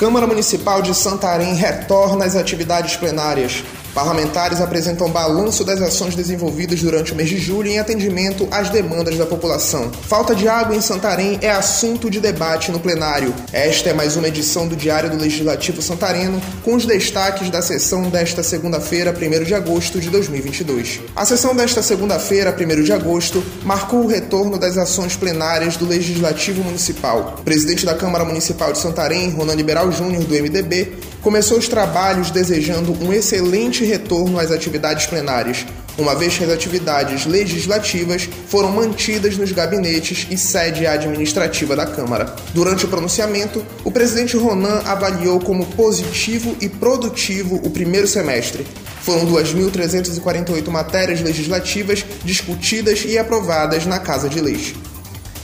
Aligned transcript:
Câmara 0.00 0.26
Municipal 0.26 0.80
de 0.80 0.94
Santarém 0.94 1.52
retorna 1.52 2.24
às 2.24 2.34
atividades 2.34 2.96
plenárias. 2.96 3.62
Parlamentares 3.94 4.60
apresentam 4.60 5.10
balanço 5.10 5.64
das 5.64 5.82
ações 5.82 6.14
desenvolvidas 6.14 6.80
durante 6.80 7.12
o 7.12 7.16
mês 7.16 7.28
de 7.28 7.38
julho 7.38 7.68
em 7.68 7.78
atendimento 7.78 8.46
às 8.50 8.70
demandas 8.70 9.18
da 9.18 9.26
população. 9.26 9.90
Falta 10.02 10.34
de 10.34 10.48
água 10.48 10.76
em 10.76 10.80
Santarém 10.80 11.38
é 11.42 11.50
assunto 11.50 12.08
de 12.08 12.20
debate 12.20 12.70
no 12.70 12.78
plenário. 12.78 13.34
Esta 13.52 13.90
é 13.90 13.92
mais 13.92 14.16
uma 14.16 14.28
edição 14.28 14.68
do 14.68 14.76
Diário 14.76 15.10
do 15.10 15.16
Legislativo 15.16 15.82
Santareno, 15.82 16.40
com 16.62 16.74
os 16.74 16.86
destaques 16.86 17.50
da 17.50 17.60
sessão 17.60 18.02
desta 18.02 18.42
segunda-feira, 18.42 19.12
1 19.12 19.44
de 19.44 19.54
agosto 19.54 20.00
de 20.00 20.08
2022. 20.08 21.00
A 21.16 21.24
sessão 21.24 21.54
desta 21.54 21.82
segunda-feira, 21.82 22.54
1 22.56 22.82
de 22.82 22.92
agosto, 22.92 23.42
marcou 23.64 24.04
o 24.04 24.06
retorno 24.06 24.56
das 24.56 24.78
ações 24.78 25.16
plenárias 25.16 25.76
do 25.76 25.86
Legislativo 25.86 26.62
Municipal. 26.62 27.36
O 27.40 27.42
presidente 27.42 27.84
da 27.84 27.94
Câmara 27.94 28.24
Municipal 28.24 28.72
de 28.72 28.78
Santarém, 28.78 29.30
Ronan 29.30 29.54
Liberal 29.54 29.90
Júnior, 29.90 30.24
do 30.24 30.34
MDB, 30.34 30.92
começou 31.22 31.58
os 31.58 31.68
trabalhos 31.68 32.30
desejando 32.30 32.92
um 33.04 33.12
excelente 33.12 33.84
retorno 33.84 34.38
às 34.38 34.50
atividades 34.50 35.06
plenárias, 35.06 35.66
uma 35.98 36.14
vez 36.14 36.36
que 36.36 36.44
as 36.44 36.50
atividades 36.50 37.26
legislativas 37.26 38.28
foram 38.48 38.70
mantidas 38.70 39.36
nos 39.36 39.52
gabinetes 39.52 40.26
e 40.30 40.36
sede 40.36 40.86
administrativa 40.86 41.76
da 41.76 41.86
Câmara. 41.86 42.34
Durante 42.54 42.86
o 42.86 42.88
pronunciamento, 42.88 43.64
o 43.84 43.90
presidente 43.90 44.36
Ronan 44.36 44.82
avaliou 44.86 45.40
como 45.40 45.66
positivo 45.66 46.56
e 46.60 46.68
produtivo 46.68 47.56
o 47.56 47.70
primeiro 47.70 48.06
semestre. 48.06 48.66
Foram 49.02 49.26
2.348 49.26 50.68
matérias 50.68 51.20
legislativas 51.20 52.04
discutidas 52.24 53.04
e 53.06 53.18
aprovadas 53.18 53.86
na 53.86 53.98
Casa 53.98 54.28
de 54.28 54.40
Leis. 54.40 54.74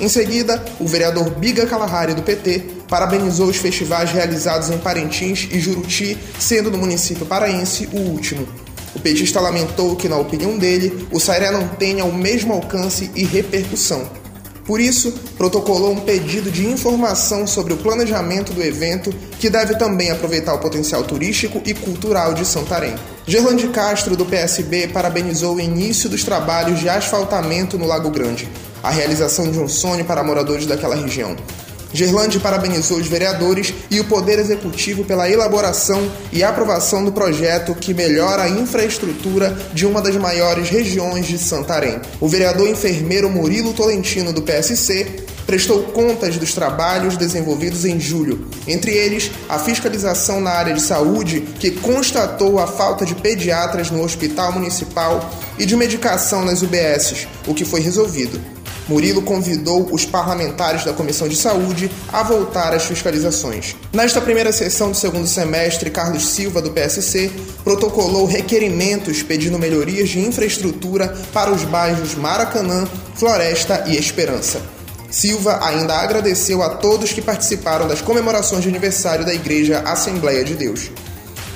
Em 0.00 0.08
seguida, 0.08 0.64
o 0.80 0.86
vereador 0.86 1.30
Biga 1.30 1.66
Kalahari, 1.66 2.14
do 2.14 2.22
PT, 2.22 2.62
parabenizou 2.88 3.48
os 3.48 3.58
festivais 3.58 4.10
realizados 4.10 4.70
em 4.70 4.78
Parintins 4.78 5.46
e 5.52 5.60
Juruti, 5.60 6.16
sendo 6.38 6.70
no 6.70 6.78
município 6.78 7.26
paraense 7.26 7.86
o 7.92 7.98
último. 7.98 8.48
O 8.94 8.98
petista 8.98 9.40
lamentou 9.40 9.94
que, 9.96 10.08
na 10.08 10.16
opinião 10.16 10.56
dele, 10.56 11.06
o 11.12 11.20
Sairé 11.20 11.50
não 11.50 11.68
tenha 11.68 12.06
o 12.06 12.14
mesmo 12.14 12.54
alcance 12.54 13.10
e 13.14 13.24
repercussão. 13.24 14.08
Por 14.64 14.80
isso, 14.80 15.12
protocolou 15.36 15.92
um 15.92 16.00
pedido 16.00 16.50
de 16.50 16.66
informação 16.66 17.46
sobre 17.46 17.74
o 17.74 17.76
planejamento 17.76 18.52
do 18.54 18.62
evento, 18.62 19.12
que 19.38 19.50
deve 19.50 19.76
também 19.76 20.10
aproveitar 20.10 20.54
o 20.54 20.60
potencial 20.60 21.02
turístico 21.02 21.60
e 21.66 21.74
cultural 21.74 22.32
de 22.32 22.46
Santarém. 22.46 22.94
Gerlande 23.26 23.68
Castro, 23.68 24.16
do 24.16 24.24
PSB, 24.24 24.88
parabenizou 24.88 25.56
o 25.56 25.60
início 25.60 26.08
dos 26.08 26.24
trabalhos 26.24 26.80
de 26.80 26.88
asfaltamento 26.88 27.76
no 27.76 27.86
Lago 27.86 28.10
Grande, 28.10 28.48
a 28.82 28.90
realização 28.90 29.50
de 29.50 29.58
um 29.58 29.68
sonho 29.68 30.04
para 30.04 30.24
moradores 30.24 30.66
daquela 30.66 30.94
região. 30.94 31.36
Gerlande 31.92 32.38
parabenizou 32.38 32.98
os 32.98 33.08
vereadores 33.08 33.74
e 33.90 33.98
o 33.98 34.04
Poder 34.04 34.38
Executivo 34.38 35.04
pela 35.04 35.28
elaboração 35.28 36.08
e 36.32 36.42
aprovação 36.42 37.04
do 37.04 37.10
projeto 37.10 37.74
que 37.74 37.92
melhora 37.92 38.44
a 38.44 38.48
infraestrutura 38.48 39.56
de 39.74 39.86
uma 39.86 40.00
das 40.00 40.16
maiores 40.16 40.68
regiões 40.68 41.26
de 41.26 41.36
Santarém. 41.36 42.00
O 42.20 42.28
vereador 42.28 42.68
enfermeiro 42.68 43.28
Murilo 43.28 43.72
Tolentino, 43.72 44.32
do 44.32 44.42
PSC, 44.42 45.24
prestou 45.46 45.82
contas 45.82 46.36
dos 46.36 46.54
trabalhos 46.54 47.16
desenvolvidos 47.16 47.84
em 47.84 47.98
julho, 47.98 48.46
entre 48.68 48.92
eles 48.92 49.32
a 49.48 49.58
fiscalização 49.58 50.40
na 50.40 50.50
área 50.50 50.72
de 50.72 50.80
saúde, 50.80 51.40
que 51.58 51.72
constatou 51.72 52.60
a 52.60 52.68
falta 52.68 53.04
de 53.04 53.16
pediatras 53.16 53.90
no 53.90 54.04
Hospital 54.04 54.52
Municipal 54.52 55.28
e 55.58 55.66
de 55.66 55.74
medicação 55.74 56.44
nas 56.44 56.62
UBSs, 56.62 57.26
o 57.48 57.54
que 57.54 57.64
foi 57.64 57.80
resolvido. 57.80 58.59
Murilo 58.90 59.22
convidou 59.22 59.88
os 59.92 60.04
parlamentares 60.04 60.84
da 60.84 60.92
Comissão 60.92 61.28
de 61.28 61.36
Saúde 61.36 61.88
a 62.12 62.24
voltar 62.24 62.74
às 62.74 62.86
fiscalizações. 62.86 63.76
Nesta 63.92 64.20
primeira 64.20 64.50
sessão 64.50 64.90
do 64.90 64.96
segundo 64.96 65.28
semestre, 65.28 65.90
Carlos 65.90 66.26
Silva, 66.26 66.60
do 66.60 66.72
PSC, 66.72 67.30
protocolou 67.62 68.26
requerimentos 68.26 69.22
pedindo 69.22 69.60
melhorias 69.60 70.08
de 70.08 70.18
infraestrutura 70.18 71.06
para 71.32 71.52
os 71.52 71.62
bairros 71.62 72.16
Maracanã, 72.16 72.84
Floresta 73.14 73.84
e 73.86 73.96
Esperança. 73.96 74.60
Silva 75.08 75.60
ainda 75.62 75.94
agradeceu 75.94 76.60
a 76.60 76.70
todos 76.70 77.12
que 77.12 77.22
participaram 77.22 77.86
das 77.86 78.00
comemorações 78.00 78.64
de 78.64 78.68
aniversário 78.68 79.24
da 79.24 79.32
Igreja 79.32 79.80
Assembleia 79.86 80.42
de 80.42 80.54
Deus. 80.54 80.90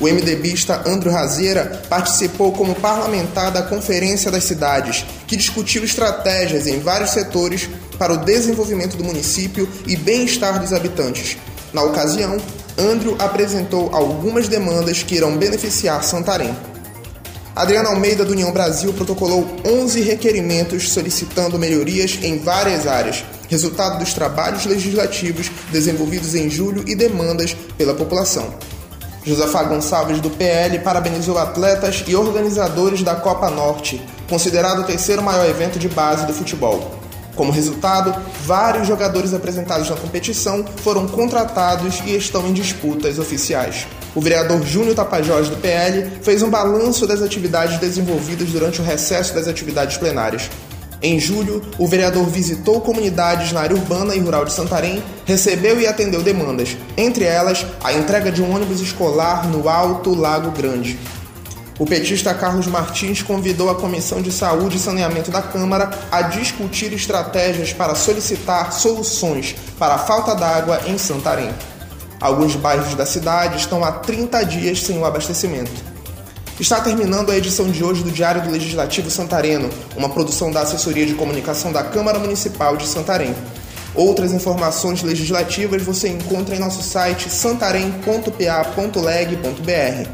O 0.00 0.09
MDBista 0.09 0.82
Andro 0.87 1.10
Razeira 1.10 1.82
participou 1.88 2.53
como 2.53 2.75
parlamentar 2.75 3.53
da 3.53 3.62
Conferência 3.62 4.31
das 4.31 4.44
Cidades, 4.44 5.05
que 5.27 5.37
discutiu 5.37 5.84
estratégias 5.84 6.66
em 6.66 6.81
vários 6.81 7.10
setores 7.10 7.69
para 7.99 8.12
o 8.12 8.16
desenvolvimento 8.16 8.97
do 8.97 9.05
município 9.05 9.69
e 9.87 9.97
bem-estar 9.97 10.60
dos 10.60 10.72
habitantes. 10.72 11.37
Na 11.72 11.82
ocasião, 11.82 12.38
Andro 12.77 13.15
apresentou 13.21 13.94
algumas 13.94 14.49
demandas 14.49 15.03
que 15.03 15.15
irão 15.15 15.37
beneficiar 15.37 16.03
Santarém. 16.03 16.55
Adriana 17.55 17.91
Almeida, 17.91 18.25
do 18.25 18.32
União 18.32 18.50
Brasil, 18.53 18.93
protocolou 18.93 19.47
11 19.65 20.00
requerimentos 20.00 20.93
solicitando 20.93 21.56
melhorias 21.56 22.19
em 22.21 22.37
várias 22.37 22.84
áreas, 22.84 23.25
resultado 23.49 24.00
dos 24.00 24.12
trabalhos 24.12 24.66
legislativos 24.66 25.53
desenvolvidos 25.71 26.34
em 26.34 26.50
julho 26.50 26.82
e 26.84 26.97
demandas 26.97 27.55
pela 27.78 27.94
população. 27.94 28.53
Josafá 29.27 29.62
Gonçalves, 29.62 30.21
do 30.21 30.29
PL, 30.29 30.79
parabenizou 30.81 31.39
atletas 31.39 32.05
e 32.07 32.15
organizadores 32.15 33.03
da 33.03 33.15
Copa 33.15 33.49
Norte, 33.49 34.03
considerado 34.29 34.81
o 34.81 34.85
terceiro 34.85 35.23
maior 35.23 35.49
evento 35.49 35.79
de 35.79 35.89
base 35.89 36.27
do 36.27 36.35
futebol. 36.35 37.01
Como 37.35 37.51
resultado, 37.51 38.15
vários 38.45 38.87
jogadores 38.87 39.33
apresentados 39.35 39.89
na 39.89 39.97
competição 39.97 40.65
foram 40.77 41.09
contratados 41.09 42.01
e 42.07 42.15
estão 42.15 42.47
em 42.47 42.53
disputas 42.53 43.19
oficiais. 43.19 43.87
O 44.15 44.21
vereador 44.21 44.62
Júnior 44.62 44.95
Tapajós, 44.95 45.49
do 45.49 45.56
PL, 45.56 46.11
fez 46.23 46.43
um 46.43 46.51
balanço 46.51 47.06
das 47.06 47.23
atividades 47.23 47.79
desenvolvidas 47.79 48.51
durante 48.51 48.81
o 48.81 48.85
recesso 48.85 49.35
das 49.35 49.49
atividades 49.49 49.97
plenárias. 49.97 50.49
Em 51.04 51.20
julho, 51.20 51.60
o 51.78 51.87
vereador 51.87 52.25
visitou 52.25 52.81
comunidades 52.81 53.53
na 53.53 53.60
área 53.60 53.76
urbana 53.76 54.16
e 54.16 54.20
rural 54.20 54.47
de 54.47 54.54
Santarém, 54.54 55.04
recebeu 55.26 55.78
e 55.78 55.87
atendeu 55.87 56.22
demandas, 56.22 56.78
entre 56.97 57.26
elas 57.26 57.66
a 57.84 57.92
entrega 57.92 58.32
de 58.32 58.41
um 58.41 58.50
ônibus 58.50 58.81
escolar 58.81 59.47
no 59.47 59.69
Alto 59.69 60.14
Lago 60.14 60.50
Grande. 60.53 60.98
O 61.78 61.84
petista 61.84 62.32
Carlos 62.32 62.66
Martins 62.69 63.20
convidou 63.20 63.69
a 63.69 63.75
Comissão 63.75 64.22
de 64.22 64.32
Saúde 64.32 64.78
e 64.78 64.81
Saneamento 64.81 65.31
da 65.31 65.43
Câmara 65.43 65.91
a 66.10 66.22
discutir 66.22 66.91
estratégias 66.94 67.70
para 67.70 67.94
solicitar 67.94 68.72
soluções 68.72 69.54
para 69.78 69.97
a 69.97 69.98
falta 69.98 70.34
d'água 70.34 70.81
em 70.87 70.97
Santarém. 70.97 71.50
Alguns 72.19 72.56
bairros 72.56 72.94
da 72.94 73.04
cidade 73.04 73.59
estão 73.59 73.84
há 73.84 73.93
30 73.93 74.43
dias 74.44 74.81
sem 74.81 74.98
o 74.98 75.04
abastecimento. 75.04 75.94
Está 76.59 76.81
terminando 76.81 77.31
a 77.31 77.37
edição 77.37 77.69
de 77.69 77.82
hoje 77.82 78.04
do 78.04 78.12
Diário 78.12 78.42
do 78.42 78.50
Legislativo 78.50 79.10
Santareno, 79.10 79.69
uma 79.97 80.09
produção 80.09 80.53
da 80.53 80.60
Assessoria 80.60 81.04
de 81.04 81.15
Comunicação 81.15 81.72
da 81.72 81.82
Câmara 81.82 82.20
Municipal 82.20 82.76
de 82.76 82.87
Santarém. 82.87 83.34
Outras 83.92 84.32
informações 84.32 85.03
legislativas 85.03 85.82
você 85.82 86.09
encontra 86.09 86.54
em 86.54 86.60
nosso 86.60 86.81
site 86.81 87.28
santarém.pa.leg.br. 87.28 90.09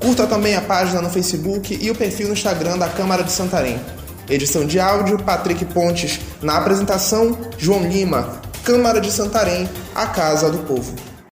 Curta 0.00 0.28
também 0.28 0.54
a 0.54 0.60
página 0.60 1.02
no 1.02 1.10
Facebook 1.10 1.76
e 1.80 1.90
o 1.90 1.94
perfil 1.94 2.28
no 2.28 2.34
Instagram 2.34 2.78
da 2.78 2.88
Câmara 2.88 3.24
de 3.24 3.32
Santarém. 3.32 3.80
Edição 4.28 4.64
de 4.64 4.78
áudio, 4.78 5.18
Patrick 5.18 5.64
Pontes. 5.64 6.20
Na 6.40 6.58
apresentação, 6.58 7.36
João 7.58 7.82
Lima. 7.82 8.40
Câmara 8.62 9.00
de 9.00 9.10
Santarém, 9.10 9.68
a 9.92 10.06
Casa 10.06 10.50
do 10.50 10.58
Povo. 10.58 11.09